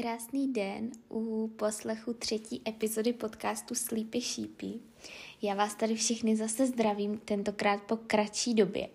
[0.00, 4.80] Krásný den u poslechu třetí epizody podcastu Sleepy Sheepy.
[5.42, 8.88] Já vás tady všechny zase zdravím, tentokrát po kratší době.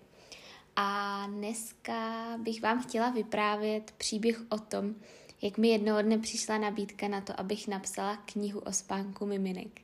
[0.76, 4.96] A dneska bych vám chtěla vyprávět příběh o tom,
[5.42, 9.81] jak mi jednoho dne přišla nabídka na to, abych napsala knihu o spánku miminek.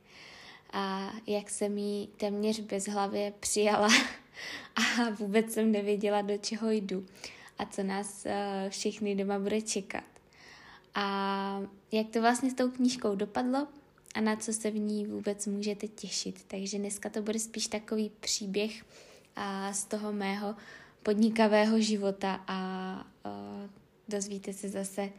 [0.73, 3.89] A jak jsem ji téměř bez hlavě přijala
[4.75, 7.05] a vůbec jsem nevěděla, do čeho jdu
[7.57, 10.20] a co nás eh, všechny doma bude čekat.
[10.95, 13.68] A jak to vlastně s tou knížkou dopadlo
[14.15, 16.43] a na co se v ní vůbec můžete těšit.
[16.47, 18.86] Takže dneska to bude spíš takový příběh
[19.35, 20.55] a z toho mého
[21.04, 22.57] podnikavého života a,
[23.23, 23.69] a
[24.07, 25.09] dozvíte se zase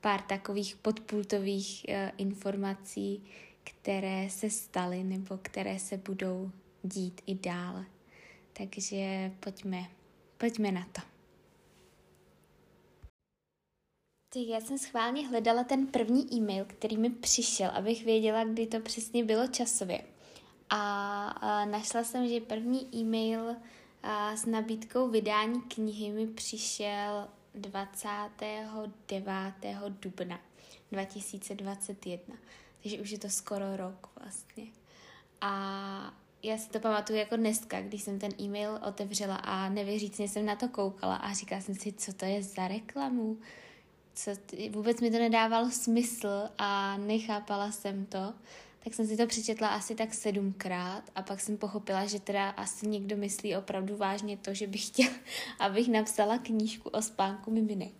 [0.00, 3.24] pár takových podpultových uh, informací,
[3.64, 6.50] které se staly nebo které se budou
[6.82, 7.84] dít i dále.
[8.52, 9.84] Takže pojďme,
[10.38, 11.11] pojďme na to.
[14.34, 18.80] Tak já jsem schválně hledala ten první e-mail, který mi přišel, abych věděla, kdy to
[18.80, 20.04] přesně bylo časově.
[20.70, 23.56] A, našla jsem, že první e-mail
[24.34, 29.54] s nabídkou vydání knihy mi přišel 29.
[29.88, 30.40] dubna
[30.92, 32.36] 2021.
[32.82, 34.64] Takže už je to skoro rok vlastně.
[35.40, 40.46] A já si to pamatuju jako dneska, když jsem ten e-mail otevřela a nevěřícně jsem
[40.46, 43.38] na to koukala a říkala jsem si, co to je za reklamu
[44.14, 44.30] co,
[44.70, 48.34] vůbec mi to nedávalo smysl a nechápala jsem to,
[48.84, 52.86] tak jsem si to přečetla asi tak sedmkrát a pak jsem pochopila, že teda asi
[52.86, 55.10] někdo myslí opravdu vážně to, že bych chtěl,
[55.58, 57.92] abych napsala knížku o spánku miminek.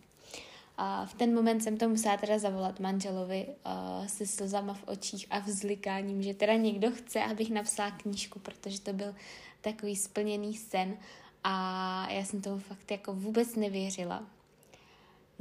[0.76, 5.26] A v ten moment jsem to musela teda zavolat manželovi uh, se slzama v očích
[5.30, 9.14] a vzlikáním, že teda někdo chce, abych napsala knížku, protože to byl
[9.60, 10.96] takový splněný sen
[11.44, 14.26] a já jsem tomu fakt jako vůbec nevěřila.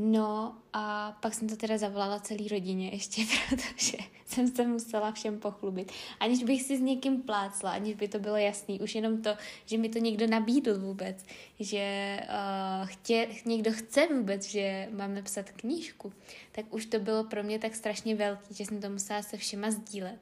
[0.04, 5.40] No a pak jsem to teda zavolala celý rodině ještě, protože jsem se musela všem
[5.40, 5.92] pochlubit.
[6.20, 8.80] Aniž bych si s někým plácla, aniž by to bylo jasný.
[8.80, 9.30] Už jenom to,
[9.66, 11.26] že mi to někdo nabídl vůbec,
[11.60, 16.14] že uh, chtě, někdo chce vůbec, že mám napsat knížku,
[16.52, 19.72] tak už to bylo pro mě tak strašně velký, že jsem to musela se všema
[19.72, 20.20] sdílet.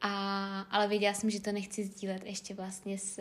[0.00, 3.18] A, ale věděla jsem, že to nechci sdílet ještě vlastně s,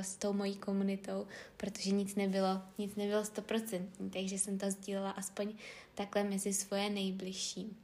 [0.00, 1.26] s tou mojí komunitou,
[1.56, 5.54] protože nic nebylo, nic nebylo stoprocentní, takže jsem to sdílela aspoň
[5.94, 7.76] takhle mezi svoje nejbližší.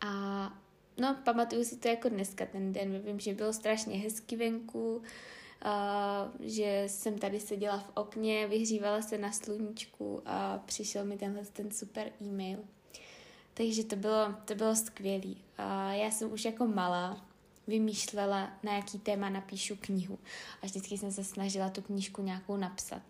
[0.00, 0.52] A
[0.98, 5.02] no, pamatuju si to jako dneska ten den, vím, že bylo strašně hezky venku, uh,
[6.40, 11.70] že jsem tady seděla v okně, vyhřívala se na sluníčku a přišel mi tenhle ten
[11.70, 12.58] super e-mail.
[13.54, 15.26] Takže to bylo, to bylo skvělé.
[15.26, 17.27] Uh, já jsem už jako malá
[17.68, 20.18] vymýšlela, na jaký téma napíšu knihu.
[20.62, 23.02] A vždycky jsem se snažila tu knížku nějakou napsat.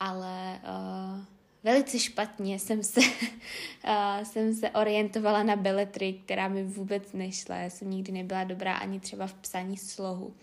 [0.00, 1.24] Ale uh,
[1.62, 7.56] velice špatně jsem se, uh, jsem se orientovala na beletry, která mi vůbec nešla.
[7.56, 10.26] Já jsem nikdy nebyla dobrá ani třeba v psaní slohu.
[10.26, 10.34] Uh,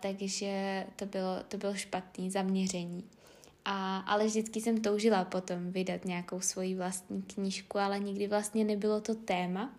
[0.00, 3.04] takže to bylo, to bylo špatné zaměření.
[3.64, 9.00] A, ale vždycky jsem toužila potom vydat nějakou svoji vlastní knížku, ale nikdy vlastně nebylo
[9.00, 9.70] to téma.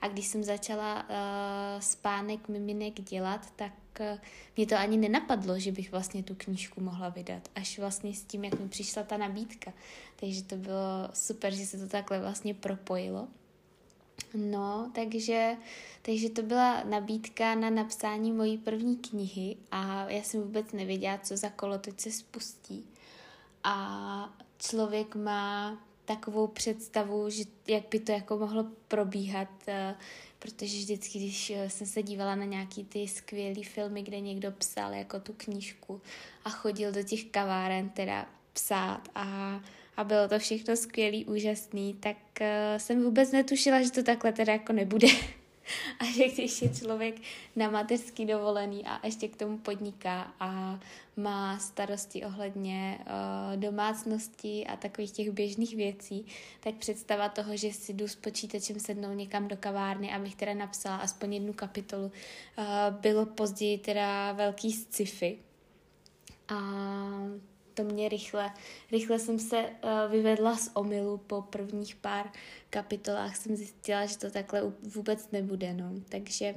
[0.00, 4.18] A když jsem začala uh, spánek miminek dělat, tak uh,
[4.56, 7.48] mě to ani nenapadlo, že bych vlastně tu knížku mohla vydat.
[7.54, 9.72] Až vlastně s tím, jak mi přišla ta nabídka.
[10.16, 13.28] Takže to bylo super, že se to takhle vlastně propojilo.
[14.34, 15.56] No, takže,
[16.02, 21.36] takže to byla nabídka na napsání mojí první knihy a já jsem vůbec nevěděla, co
[21.36, 22.84] za kolo teď se spustí.
[23.64, 25.78] A člověk má
[26.16, 29.94] takovou představu, že jak by to jako mohlo probíhat, eh,
[30.38, 34.92] protože vždycky, když eh, jsem se dívala na nějaký ty skvělé filmy, kde někdo psal
[34.92, 36.00] jako tu knížku
[36.44, 39.60] a chodil do těch kaváren teda psát a,
[39.96, 42.46] a bylo to všechno skvělý, úžasný, tak uh,
[42.78, 45.08] jsem vůbec netušila, že to takhle teda jako nebude.
[45.98, 47.14] a že když je člověk
[47.56, 50.80] na mateřský dovolený a ještě k tomu podniká a
[51.16, 56.26] má starosti ohledně uh, domácnosti a takových těch běžných věcí,
[56.60, 60.96] tak představa toho, že si jdu s počítačem sednou někam do kavárny, abych teda napsala
[60.96, 62.64] aspoň jednu kapitolu, uh,
[63.00, 65.38] bylo později teda velký sci-fi.
[66.48, 66.56] A
[67.84, 68.52] to mě rychle,
[68.92, 72.32] rychle jsem se uh, vyvedla z omylu po prvních pár
[72.70, 75.92] kapitolách jsem zjistila, že to takhle vůbec nebude, no.
[76.08, 76.54] Takže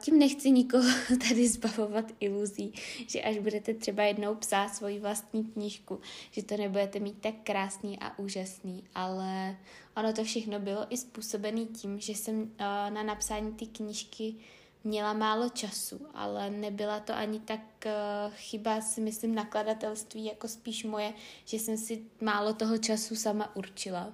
[0.00, 0.88] tím nechci nikoho
[1.28, 2.72] tady zbavovat iluzí,
[3.08, 6.00] že až budete třeba jednou psát svoji vlastní knížku,
[6.30, 9.56] že to nebudete mít tak krásný a úžasný, ale
[9.96, 12.46] ono to všechno bylo i způsobené tím, že jsem uh,
[12.90, 14.34] na napsání ty knížky
[14.84, 20.84] měla málo času, ale nebyla to ani tak uh, chyba, si myslím, nakladatelství, jako spíš
[20.84, 21.12] moje,
[21.44, 24.12] že jsem si málo toho času sama určila.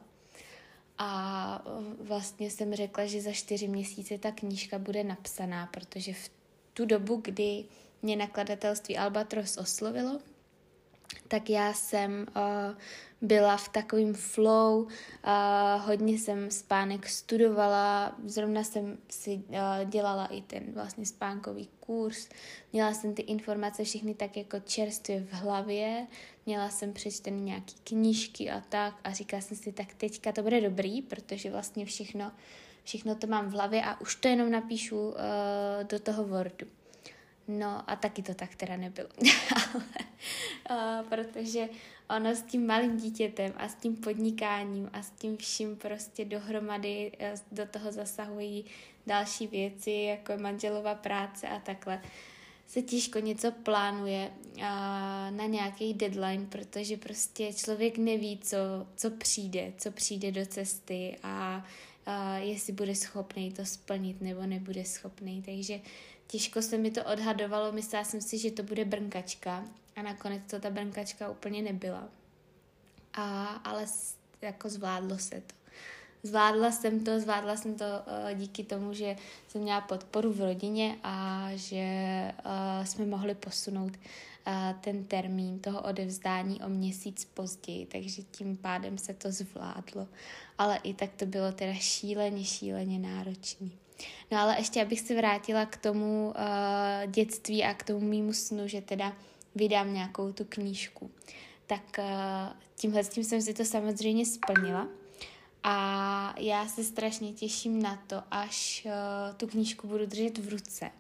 [0.99, 1.65] a
[2.01, 6.31] vlastně jsem řekla, že za čtyři měsíce ta knížka bude napsaná, protože v
[6.75, 7.65] tu dobu, kdy
[8.03, 10.21] mě nakladatelství Albatros oslovilo,
[11.31, 12.79] tak já jsem uh,
[13.29, 14.89] byla v takovém flow, uh,
[15.87, 22.29] hodně jsem spánek studovala, zrovna jsem si uh, dělala i ten vlastně spánkový kurz,
[22.73, 26.07] měla jsem ty informace všechny tak jako čerstvě v hlavě,
[26.47, 30.61] měla jsem přečtený nějaký knížky a tak a říkala jsem si, tak teďka to bude
[30.61, 32.33] dobrý, protože vlastně všechno,
[32.85, 35.15] všechno to mám v hlavě a už to jenom napíšu uh,
[35.89, 36.80] do toho Wordu.
[37.59, 39.09] No a taky to tak teda nebylo.
[39.75, 39.85] Ale,
[41.03, 41.69] uh, protože
[42.17, 47.13] ono s tím malým dítětem a s tím podnikáním a s tím vším prostě dohromady
[47.21, 48.65] uh, do toho zasahují
[49.07, 52.03] další věci, jako manželová práce a takhle
[52.67, 54.63] se těžko něco plánuje uh,
[55.31, 58.57] na nějaký deadline, protože prostě člověk neví, co,
[58.97, 61.67] co přijde, co přijde do cesty a
[62.07, 65.43] uh, jestli bude schopný to splnit nebo nebude schopný.
[65.43, 65.81] Takže
[66.31, 69.65] těžko se mi to odhadovalo, myslela jsem si, že to bude brnkačka
[69.97, 72.09] a nakonec to ta brnkačka úplně nebyla.
[73.15, 73.87] A, ale
[74.43, 75.55] jako zvládlo se to.
[76.23, 79.17] Zvládla jsem to, zvládla jsem to uh, díky tomu, že
[79.49, 81.85] jsem měla podporu v rodině a že
[82.45, 83.93] uh, jsme mohli posunout
[84.81, 90.09] ten termín toho odevzdání o měsíc později, takže tím pádem se to zvládlo.
[90.59, 93.73] Ale i tak to bylo teda šíleně, šíleně náročný.
[94.31, 98.69] No ale ještě, abych se vrátila k tomu uh, dětství a k tomu mýmu snu,
[98.69, 99.17] že teda
[99.55, 101.11] vydám nějakou tu knížku.
[101.67, 102.05] Tak uh,
[102.77, 104.89] tímhle tím jsem si to samozřejmě splnila.
[105.63, 110.91] A já se strašně těším na to, až uh, tu knížku budu držet v ruce.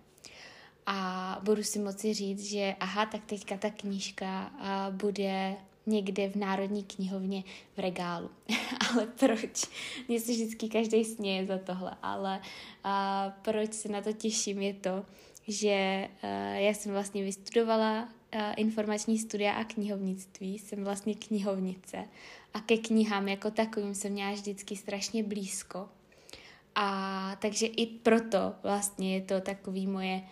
[0.86, 5.56] A budu si moci říct, že aha, tak teďka ta knížka uh, bude
[5.86, 7.42] někde v Národní knihovně
[7.76, 8.30] v regálu.
[8.90, 9.66] ale proč?
[10.08, 12.40] Mně se vždycky každý směje za tohle, ale
[12.84, 15.04] uh, proč se na to těším je to,
[15.48, 22.08] že uh, já jsem vlastně vystudovala uh, informační studia a knihovnictví, jsem vlastně knihovnice
[22.54, 25.88] a ke knihám jako takovým jsem měla vždycky strašně blízko.
[26.74, 30.24] A takže i proto vlastně je to takový moje a,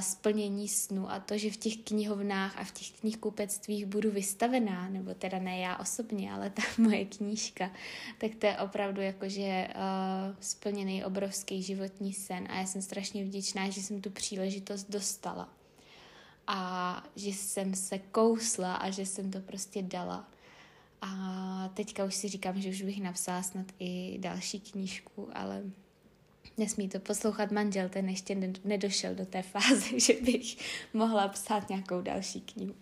[0.00, 5.14] splnění snu a to, že v těch knihovnách a v těch knihkupectvích budu vystavená, nebo
[5.14, 7.70] teda ne já osobně, ale ta moje knížka,
[8.18, 13.70] tak to je opravdu jakože uh, splněný obrovský životní sen a já jsem strašně vděčná,
[13.70, 15.48] že jsem tu příležitost dostala
[16.46, 20.28] a že jsem se kousla a že jsem to prostě dala.
[21.00, 25.62] A teďka už si říkám, že už bych napsala snad i další knížku, ale
[26.58, 30.56] nesmí to poslouchat manžel, ten ještě nedošel do té fáze, že bych
[30.94, 32.74] mohla psát nějakou další knihu.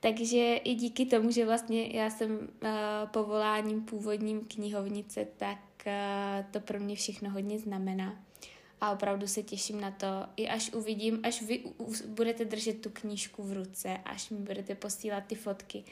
[0.00, 2.68] Takže i díky tomu, že vlastně já jsem uh,
[3.10, 5.92] povoláním původním knihovnice, tak uh,
[6.50, 8.24] to pro mě všechno hodně znamená.
[8.80, 10.06] A opravdu se těším na to,
[10.36, 11.62] i až uvidím, až vy
[12.06, 15.84] budete držet tu knížku v ruce, až mi budete posílat ty fotky,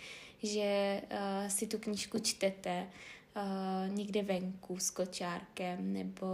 [0.43, 2.87] že uh, si tu knížku čtete
[3.37, 6.27] uh, někde venku s kočárkem nebo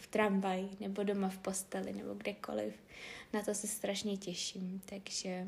[0.00, 2.74] v tramvaji nebo doma v posteli nebo kdekoliv.
[3.32, 5.46] Na to se strašně těším, takže,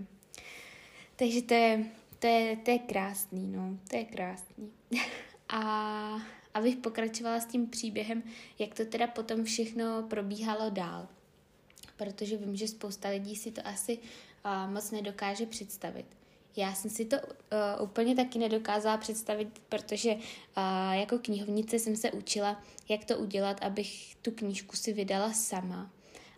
[1.16, 1.84] takže to je,
[2.18, 4.72] to je, to je krásný, no, to je krásný.
[5.48, 5.62] A
[6.54, 8.22] abych pokračovala s tím příběhem,
[8.58, 11.08] jak to teda potom všechno probíhalo dál.
[11.96, 16.06] Protože vím, že spousta lidí si to asi uh, moc nedokáže představit.
[16.56, 20.22] Já jsem si to uh, úplně taky nedokázala představit, protože uh,
[20.92, 25.90] jako knihovnice jsem se učila, jak to udělat, abych tu knížku si vydala sama.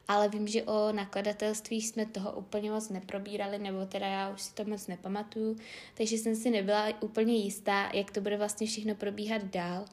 [0.08, 4.54] Ale vím, že o nakladatelství jsme toho úplně moc neprobírali, nebo teda já už si
[4.54, 5.56] to moc nepamatuju,
[5.94, 9.84] takže jsem si nebyla úplně jistá, jak to bude vlastně všechno probíhat dál.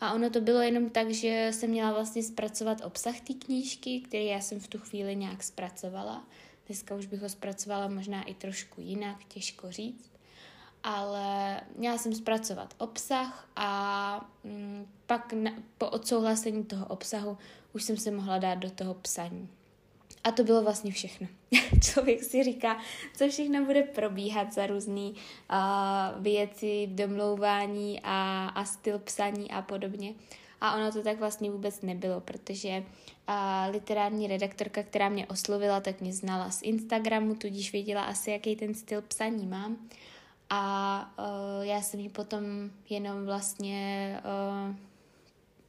[0.00, 4.26] A ono to bylo jenom tak, že jsem měla vlastně zpracovat obsah té knížky, který
[4.26, 6.24] já jsem v tu chvíli nějak zpracovala.
[6.66, 10.10] Dneska už bych ho zpracovala možná i trošku jinak, těžko říct.
[10.82, 17.38] Ale měla jsem zpracovat obsah a mm, pak na, po odsouhlasení toho obsahu
[17.72, 19.48] už jsem se mohla dát do toho psaní.
[20.24, 21.26] A to bylo vlastně všechno.
[21.82, 22.78] Člověk si říká,
[23.16, 25.16] co všechno bude probíhat za různé uh,
[26.22, 30.14] věci, domlouvání a, a styl psaní a podobně.
[30.60, 32.84] A ono to tak vlastně vůbec nebylo, protože
[33.26, 38.56] a literární redaktorka, která mě oslovila, tak mě znala z Instagramu, tudíž věděla asi, jaký
[38.56, 39.76] ten styl psaní mám.
[40.50, 42.44] A uh, já jsem ji potom
[42.90, 44.20] jenom vlastně
[44.68, 44.76] uh,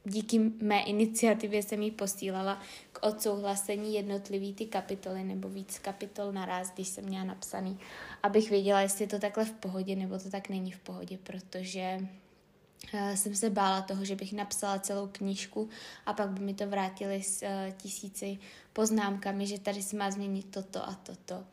[0.04, 2.60] díky mé iniciativě jsem jí posílala
[2.92, 7.78] k odsouhlasení jednotlivý ty kapitoly nebo víc kapitol naraz, když jsem měla napsaný,
[8.22, 11.98] abych věděla, jestli je to takhle v pohodě nebo to tak není v pohodě, protože
[13.14, 15.68] jsem se bála toho, že bych napsala celou knížku
[16.06, 18.38] a pak by mi to vrátili s uh, tisíci
[18.72, 21.44] poznámkami, že tady se má změnit toto a toto.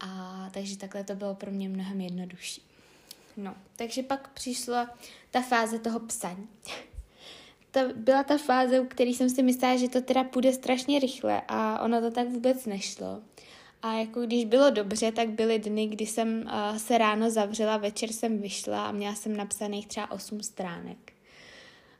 [0.00, 2.62] A takže takhle to bylo pro mě mnohem jednodušší.
[3.36, 4.90] No, takže pak přišla
[5.30, 6.48] ta fáze toho psaní.
[7.70, 11.42] to byla ta fáze, u které jsem si myslela, že to teda půjde strašně rychle
[11.48, 13.22] a ono to tak vůbec nešlo.
[13.82, 18.12] A jako když bylo dobře, tak byly dny, kdy jsem uh, se ráno zavřela, večer
[18.12, 21.12] jsem vyšla a měla jsem napsaných třeba 8 stránek.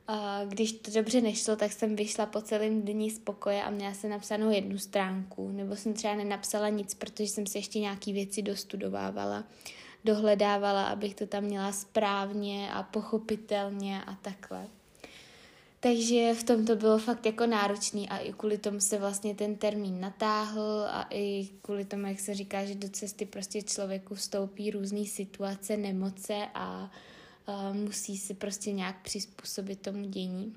[0.09, 3.93] Uh, když to dobře nešlo, tak jsem vyšla po celém dní z pokoje a měla
[3.93, 5.49] jsem napsanou jednu stránku.
[5.51, 9.43] Nebo jsem třeba nenapsala nic, protože jsem si ještě nějaké věci dostudovávala,
[10.05, 14.67] dohledávala, abych to tam měla správně a pochopitelně a takhle.
[15.81, 19.55] Takže v tom to bylo fakt jako náročný a i kvůli tomu se vlastně ten
[19.55, 24.71] termín natáhl a i kvůli tomu, jak se říká, že do cesty prostě člověku vstoupí
[24.71, 26.91] různé situace, nemoce a
[27.47, 30.53] uh, musí se prostě nějak přizpůsobit tomu dění.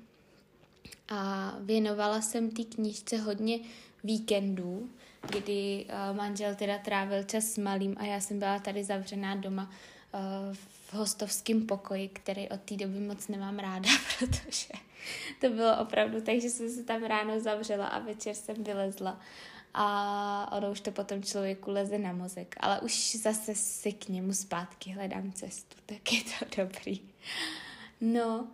[1.08, 3.58] A věnovala jsem té knížce hodně
[4.04, 4.90] víkendů,
[5.28, 9.70] kdy uh, manžel teda trávil čas s malým a já jsem byla tady zavřená doma
[10.14, 10.56] uh,
[10.92, 14.68] hostovském pokoji, který od té doby moc nemám ráda, protože
[15.40, 19.20] to bylo opravdu tak, že jsem se tam ráno zavřela a večer jsem vylezla
[19.74, 22.56] a ono už to potom člověku leze na mozek.
[22.60, 27.00] Ale už zase si k němu zpátky hledám cestu, tak je to dobrý.
[28.00, 28.48] No,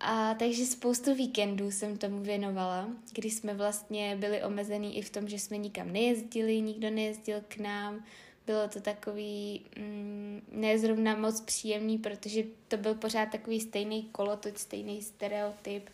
[0.00, 5.28] a takže spoustu víkendů jsem tomu věnovala, kdy jsme vlastně byli omezený i v tom,
[5.28, 8.04] že jsme nikam nejezdili, nikdo nejezdil k nám,
[8.46, 15.02] bylo to takový mm, nezrovna moc příjemný, protože to byl pořád takový stejný kolotoč, stejný
[15.02, 15.90] stereotyp.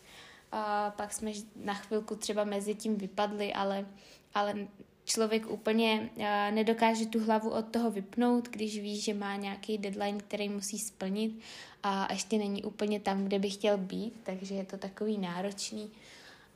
[0.51, 3.85] A pak jsme na chvilku třeba mezi tím vypadli, ale,
[4.33, 4.67] ale
[5.05, 6.09] člověk úplně
[6.51, 11.39] nedokáže tu hlavu od toho vypnout, když ví, že má nějaký deadline, který musí splnit
[11.83, 15.91] a ještě není úplně tam, kde by chtěl být, takže je to takový náročný.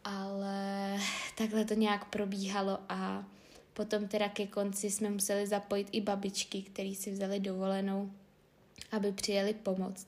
[0.04, 0.98] Ale
[1.38, 3.24] takhle to nějak probíhalo a
[3.76, 8.12] Potom teda ke konci jsme museli zapojit i babičky, které si vzali dovolenou,
[8.92, 10.08] aby přijeli pomoct,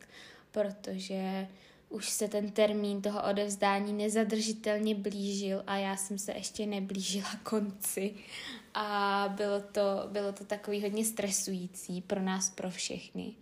[0.51, 1.47] protože
[1.89, 8.13] už se ten termín toho odevzdání nezadržitelně blížil a já jsem se ještě neblížila konci
[8.73, 9.81] a bylo to,
[10.11, 13.33] bylo to takový hodně stresující pro nás, pro všechny.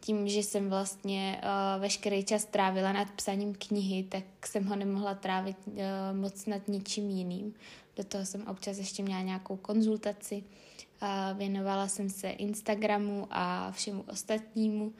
[0.00, 5.14] Tím, že jsem vlastně uh, veškerý čas trávila nad psaním knihy, tak jsem ho nemohla
[5.14, 5.74] trávit uh,
[6.12, 7.54] moc nad ničím jiným.
[7.96, 10.44] Do toho jsem občas ještě měla nějakou konzultaci.
[11.00, 14.92] A věnovala jsem se Instagramu a všemu ostatnímu.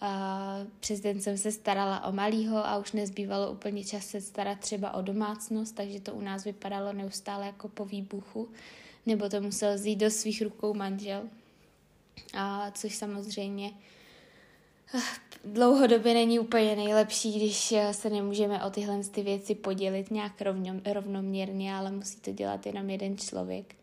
[0.00, 4.60] A přes den jsem se starala o malýho a už nezbývalo úplně čas se starat
[4.60, 8.48] třeba o domácnost, takže to u nás vypadalo neustále jako po výbuchu.
[9.06, 11.22] Nebo to musel zjít do svých rukou manžel.
[12.34, 13.70] A což samozřejmě
[15.44, 20.74] dlouhodobě není úplně nejlepší, když eh, se nemůžeme o tyhle ty věci podělit nějak rovno,
[20.92, 23.74] rovnoměrně, ale musí to dělat jenom jeden člověk.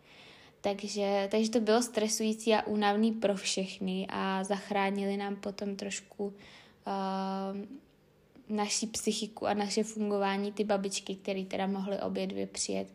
[0.62, 6.34] Takže, takže to bylo stresující a únavný pro všechny a zachránili nám potom trošku uh,
[8.50, 12.88] naší psychiku a naše fungování ty babičky, které teda mohly obě dvě přijet.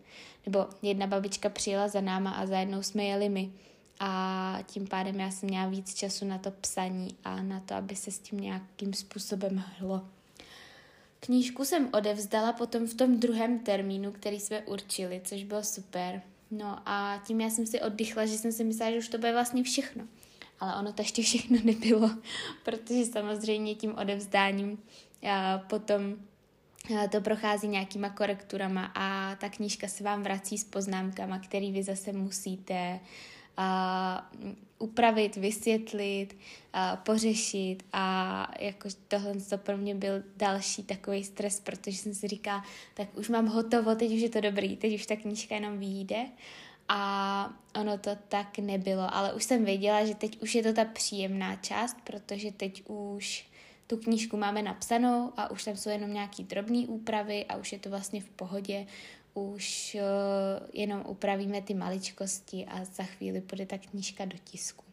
[0.47, 3.53] Nebo jedna babička přijela za náma a za jednou jsme jeli my
[4.01, 7.97] a tím pádem já jsem měla víc času na to psaní a na to, aby
[7.97, 10.05] se s tím nějakým způsobem hlo.
[11.21, 16.23] Knížku jsem odevzdala potom v tom druhém termínu, který jsme určili, což bylo super.
[16.51, 19.33] No a tím já jsem si oddychla, že jsem si myslela, že už to bude
[19.33, 20.05] vlastně všechno.
[20.61, 22.11] Ale ono to ještě všechno nebylo,
[22.65, 24.79] protože samozřejmě tím odevzdáním
[25.31, 26.17] a potom
[27.11, 32.13] to prochází nějakýma korekturama a ta knížka se vám vrací s poznámkama, který vy zase
[32.13, 33.09] musíte uh,
[33.59, 34.31] a
[34.79, 36.37] upravit, vysvětlit,
[36.73, 42.29] a pořešit a jako tohle to pro mě byl další takový stres, protože jsem si
[42.29, 45.79] říkala, tak už mám hotovo, teď už je to dobrý, teď už ta knížka jenom
[45.79, 46.27] vyjde.
[46.89, 50.85] A ono to tak nebylo, ale už jsem věděla, že teď už je to ta
[50.85, 53.49] příjemná část, protože teď už
[53.87, 57.79] tu knížku máme napsanou a už tam jsou jenom nějaký drobné úpravy a už je
[57.79, 58.87] to vlastně v pohodě,
[59.45, 64.85] už uh, jenom upravíme ty maličkosti a za chvíli půjde ta knížka do tisku.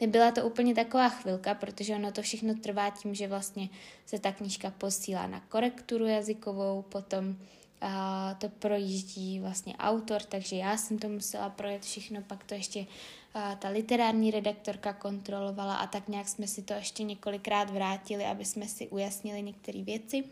[0.00, 3.68] Nebyla to úplně taková chvilka, protože ono to všechno trvá tím, že vlastně
[4.06, 7.36] se ta knížka posílá na korekturu jazykovou, potom
[7.80, 12.86] a to projíždí vlastně autor, takže já jsem to musela projet všechno, pak to ještě
[13.34, 18.44] a ta literární redaktorka kontrolovala a tak nějak jsme si to ještě několikrát vrátili, aby
[18.44, 20.24] jsme si ujasnili některé věci,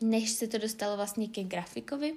[0.00, 2.14] než se to dostalo vlastně ke grafikovi.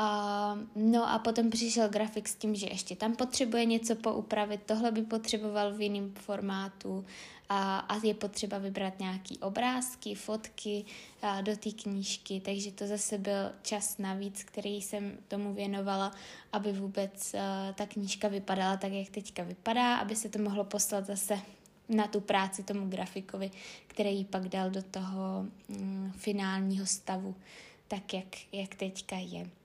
[0.00, 4.90] Uh, no a potom přišel grafik s tím, že ještě tam potřebuje něco poupravit, tohle
[4.90, 7.04] by potřeboval v jiném formátu.
[7.48, 10.84] A, a je potřeba vybrat nějaký obrázky, fotky
[11.22, 16.12] a, do té knížky, takže to zase byl čas navíc, který jsem tomu věnovala,
[16.52, 21.06] aby vůbec a, ta knížka vypadala tak, jak teďka vypadá, aby se to mohlo poslat
[21.06, 21.38] zase
[21.88, 23.50] na tu práci tomu grafikovi,
[23.86, 27.34] který ji pak dal do toho mm, finálního stavu,
[27.88, 29.59] tak jak, jak teďka je.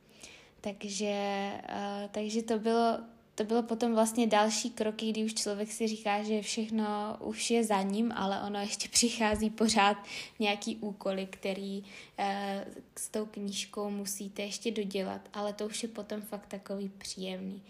[0.65, 2.99] Takže, uh, takže to bylo
[3.35, 7.63] to bylo potom vlastně další kroky, kdy už člověk si říká, že všechno už je
[7.63, 9.97] za ním, ale ono ještě přichází pořád
[10.39, 11.83] nějaký úkoly, který
[12.17, 12.65] eh,
[12.97, 17.61] s tou knížkou musíte ještě dodělat, ale to už je potom fakt takový příjemný.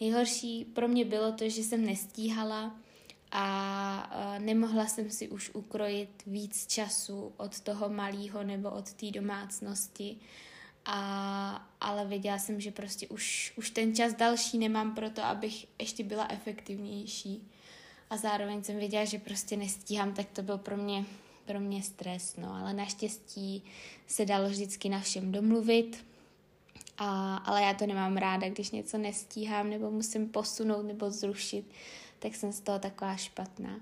[0.00, 2.76] Nejhorší pro mě bylo to, že jsem nestíhala
[3.32, 9.10] a eh, nemohla jsem si už ukrojit víc času od toho malého nebo od té
[9.10, 10.16] domácnosti
[10.84, 15.66] a, ale věděla jsem, že prostě už, už ten čas další nemám pro to, abych
[15.78, 17.48] ještě byla efektivnější.
[18.10, 21.04] A zároveň jsem věděla, že prostě nestíhám, tak to byl pro mě,
[21.44, 22.36] pro mě stres.
[22.36, 23.64] No, ale naštěstí
[24.06, 26.06] se dalo vždycky na všem domluvit.
[26.98, 31.64] A, ale já to nemám ráda, když něco nestíhám nebo musím posunout nebo zrušit,
[32.18, 33.80] tak jsem z toho taková špatná.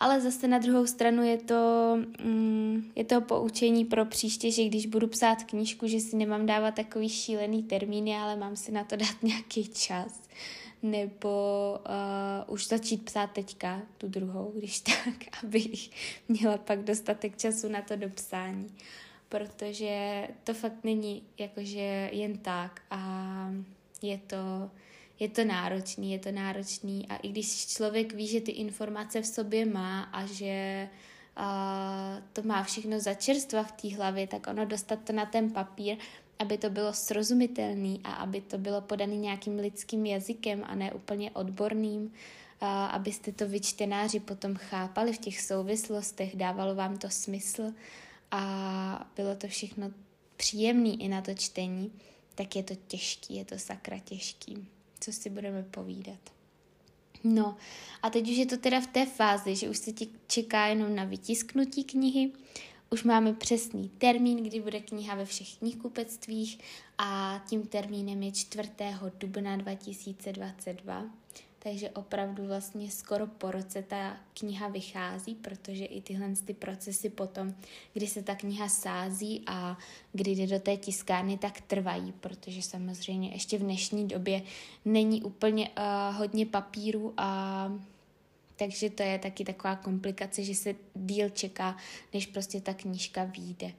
[0.00, 4.86] Ale zase na druhou stranu je to, mm, je to poučení pro příště, že když
[4.86, 8.96] budu psát knížku, že si nemám dávat takový šílený termíny, ale mám si na to
[8.96, 10.22] dát nějaký čas.
[10.82, 11.28] Nebo
[11.78, 15.90] uh, už začít psát teďka tu druhou, když tak, abych
[16.28, 18.66] měla pak dostatek času na to dopsání.
[19.28, 23.00] Protože to fakt není jakože jen tak a
[24.02, 24.70] je to
[25.20, 27.06] je to náročný, je to náročný.
[27.08, 30.88] A i když člověk ví, že ty informace v sobě má a že
[31.40, 35.50] a to má všechno za čerstva v té hlavě, tak ono dostat to na ten
[35.50, 35.96] papír,
[36.38, 41.30] aby to bylo srozumitelný a aby to bylo podané nějakým lidským jazykem a ne úplně
[41.30, 42.12] odborným,
[42.60, 47.72] a abyste to vyčtenáři potom chápali v těch souvislostech, dávalo vám to smysl
[48.30, 49.90] a bylo to všechno
[50.36, 51.92] příjemný i na to čtení,
[52.34, 54.68] tak je to těžký, je to sakra těžký
[55.00, 56.18] co si budeme povídat.
[57.24, 57.56] No
[58.02, 60.94] a teď už je to teda v té fázi, že už se ti čeká jenom
[60.94, 62.32] na vytisknutí knihy,
[62.90, 66.58] už máme přesný termín, kdy bude kniha ve všech knihkupectvích
[66.98, 68.70] a tím termínem je 4.
[69.18, 71.06] dubna 2022
[71.58, 77.54] takže opravdu vlastně skoro po roce ta kniha vychází, protože i tyhle ty procesy potom,
[77.92, 79.78] kdy se ta kniha sází a
[80.12, 84.42] kdy jde do té tiskárny, tak trvají, protože samozřejmě ještě v dnešní době
[84.84, 87.72] není úplně uh, hodně papíru a
[88.56, 91.76] takže to je taky taková komplikace, že se díl čeká,
[92.14, 93.72] než prostě ta knížka vyjde.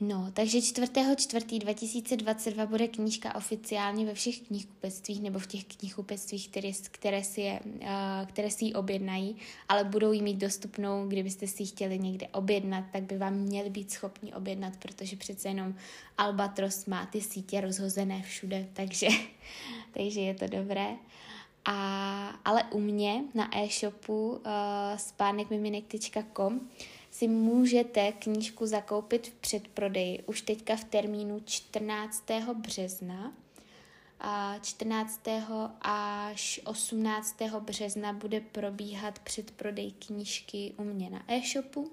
[0.00, 7.24] No, takže 4.4.2022 bude knížka oficiálně ve všech knihkupectvích nebo v těch knihkupectvích, které, které,
[7.24, 7.80] si je, uh,
[8.26, 9.36] které si ji objednají,
[9.68, 13.70] ale budou ji mít dostupnou, kdybyste si ji chtěli někde objednat, tak by vám měli
[13.70, 15.74] být schopni objednat, protože přece jenom
[16.18, 19.08] Albatros má ty sítě rozhozené všude, takže,
[19.92, 20.88] takže je to dobré.
[21.64, 24.40] A, ale u mě na e-shopu uh,
[24.96, 26.60] spánekmiminek.com
[27.18, 32.24] si můžete knížku zakoupit v předprodeji už teďka v termínu 14.
[32.54, 33.32] března.
[34.20, 35.20] A 14.
[35.82, 37.36] až 18.
[37.60, 41.90] března bude probíhat předprodej knížky u mě na e-shopu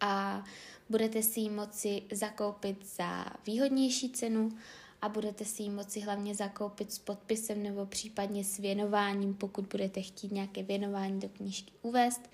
[0.00, 0.44] a
[0.88, 4.52] budete si ji moci zakoupit za výhodnější cenu
[5.02, 10.02] a budete si ji moci hlavně zakoupit s podpisem nebo případně s věnováním, pokud budete
[10.02, 12.30] chtít nějaké věnování do knížky uvést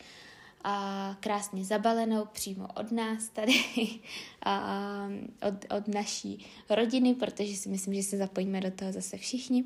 [0.65, 3.53] a krásně zabalenou přímo od nás tady,
[4.43, 5.09] a
[5.49, 9.65] od, od naší rodiny, protože si myslím, že se zapojíme do toho zase všichni.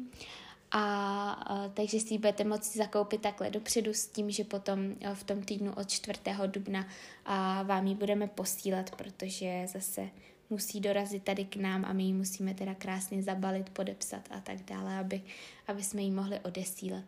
[0.70, 4.78] A, a takže si ji budete moci zakoupit takhle dopředu s tím, že potom
[5.14, 6.20] v tom týdnu od 4.
[6.46, 6.86] dubna
[7.24, 10.10] a vám ji budeme posílat, protože zase
[10.50, 14.62] musí dorazit tady k nám a my ji musíme teda krásně zabalit, podepsat a tak
[14.62, 15.22] dále, aby,
[15.66, 17.04] aby jsme ji mohli odesílat.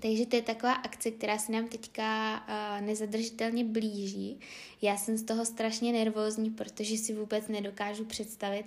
[0.00, 4.40] Takže to je taková akce, která se nám teďka uh, nezadržitelně blíží.
[4.82, 8.66] Já jsem z toho strašně nervózní, protože si vůbec nedokážu představit,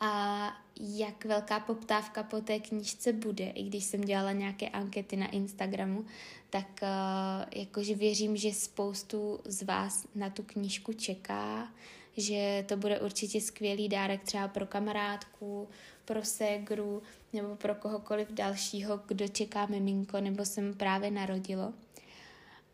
[0.00, 5.26] a jak velká poptávka po té knížce bude, i když jsem dělala nějaké ankety na
[5.26, 6.04] Instagramu,
[6.50, 11.68] tak uh, jakože věřím, že spoustu z vás na tu knížku čeká,
[12.16, 15.68] že to bude určitě skvělý dárek třeba pro kamarádku,
[16.04, 21.72] pro ségru nebo pro kohokoliv dalšího, kdo čeká miminko nebo se mu právě narodilo.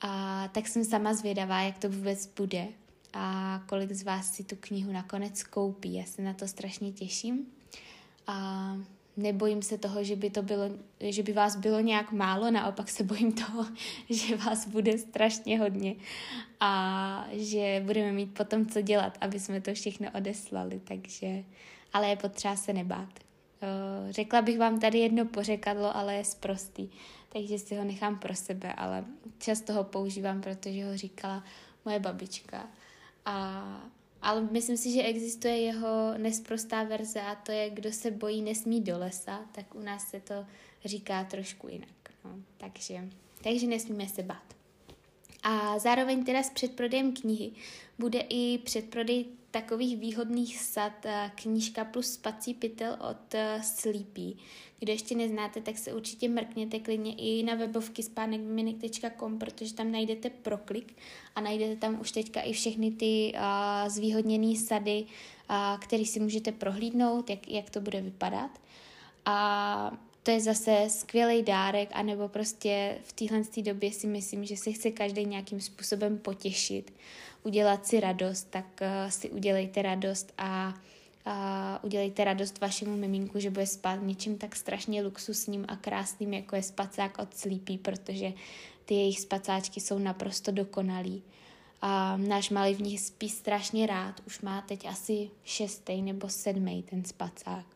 [0.00, 2.68] A tak jsem sama zvědavá, jak to vůbec bude
[3.12, 5.94] a kolik z vás si tu knihu nakonec koupí.
[5.94, 7.46] Já se na to strašně těším.
[8.26, 8.76] a
[9.16, 13.04] nebojím se toho, že by, to bylo, že by vás bylo nějak málo, naopak se
[13.04, 13.66] bojím toho,
[14.10, 15.94] že vás bude strašně hodně
[16.60, 21.44] a že budeme mít potom co dělat, aby jsme to všechno odeslali, takže,
[21.96, 23.08] ale je potřeba se nebát.
[23.62, 26.90] Eh, řekla bych vám tady jedno pořekadlo, ale je zprostý,
[27.28, 29.04] takže si ho nechám pro sebe, ale
[29.38, 31.44] často ho používám, protože ho říkala
[31.84, 32.66] moje babička.
[33.24, 33.62] A
[34.22, 38.80] ale myslím si, že existuje jeho nesprostá verze a to je, kdo se bojí, nesmí
[38.80, 40.46] do lesa, tak u nás se to
[40.84, 42.10] říká trošku jinak.
[42.24, 42.30] No.
[42.56, 43.08] Takže,
[43.42, 44.56] takže nesmíme se bát.
[45.42, 47.50] A zároveň teda s předprodejem knihy
[47.98, 49.24] bude i předprodej
[49.60, 54.36] takových výhodných sad eh, knížka plus spací pytel od eh, Sleepy.
[54.78, 60.30] Kdo ještě neznáte, tak se určitě mrkněte klidně i na webovky spánekmiminik.com, protože tam najdete
[60.30, 60.96] proklik
[61.34, 65.06] a najdete tam už teďka i všechny ty uh, zvýhodněné sady,
[65.50, 68.50] uh, které si můžete prohlídnout, jak, jak to bude vypadat.
[69.24, 74.72] A to je zase skvělý dárek, anebo prostě v téhle době si myslím, že si
[74.72, 76.92] chce každý nějakým způsobem potěšit,
[77.42, 80.74] udělat si radost, tak uh, si udělejte radost a
[81.28, 86.56] a udělejte radost vašemu miminku, že bude spát něčím tak strašně luxusním a krásným, jako
[86.56, 88.32] je spacák od Sleepy, protože
[88.84, 91.22] ty jejich spacáčky jsou naprosto dokonalý.
[91.82, 96.82] A náš malý v nich spí strašně rád, už má teď asi šestý nebo sedmý
[96.82, 97.75] ten spacák.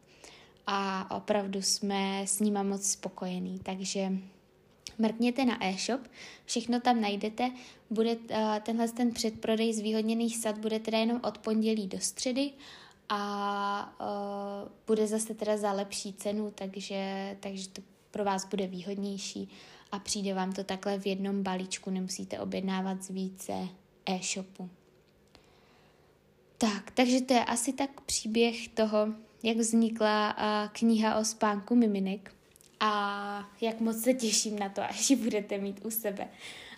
[0.72, 4.12] A opravdu jsme s nima moc spokojení, takže
[4.98, 6.00] mrkněte na e-shop,
[6.44, 7.50] všechno tam najdete,
[7.90, 12.50] bude uh, tenhle ten předprodej z výhodněných sad bude teda jenom od pondělí do středy
[13.09, 19.48] a uh, bude zase teda za lepší cenu, takže, takže to pro vás bude výhodnější
[19.92, 23.68] a přijde vám to takhle v jednom balíčku, nemusíte objednávat z více
[24.06, 24.70] e-shopu.
[26.59, 29.09] Tak, takže to je asi tak příběh toho,
[29.42, 30.37] jak vznikla
[30.72, 32.35] kniha o spánku miminek
[32.81, 36.29] a jak moc se těším na to, až ji budete mít u sebe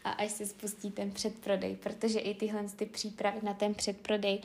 [0.04, 4.40] a až se spustí ten předprodej, protože i tyhle ty přípravy na ten předprodej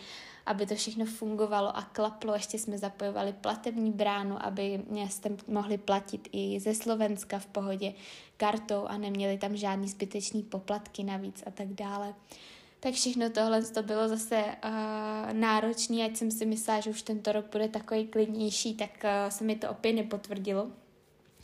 [0.48, 2.34] aby to všechno fungovalo a klaplo.
[2.34, 7.94] Ještě jsme zapojovali platební bránu, aby jste mohli platit i ze Slovenska v pohodě
[8.38, 12.14] kartou a neměli tam žádný zbytečný poplatky navíc a tak dále.
[12.80, 17.32] Tak všechno tohle to bylo zase uh, náročné, ať jsem si myslela, že už tento
[17.32, 20.72] rok bude takový klidnější, tak uh, se mi to opět nepotvrdilo.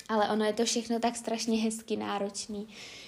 [0.09, 2.67] Ale ono je to všechno tak strašně hezky náročný,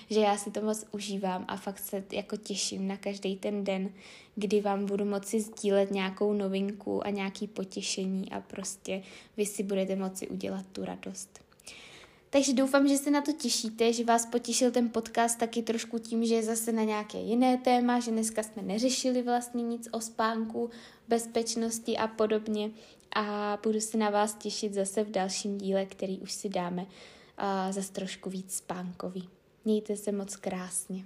[0.10, 3.90] že já si to moc užívám a fakt se jako těším na každý ten den,
[4.36, 9.04] kdy vám budu moci sdílet nějakou novinku a nějaký potěšení a prostě
[9.38, 11.45] vy si budete moci udělat tu radost.
[12.30, 16.26] Takže doufám, že se na to těšíte, že vás potěšil ten podcast taky trošku tím,
[16.26, 20.70] že je zase na nějaké jiné téma, že dneska jsme neřešili vlastně nic o spánku,
[21.08, 22.72] bezpečnosti a podobně
[23.16, 27.72] a budu se na vás těšit zase v dalším díle, který už si dáme uh,
[27.72, 29.30] zase trošku víc spánkový.
[29.66, 31.06] Mějte se moc krásně.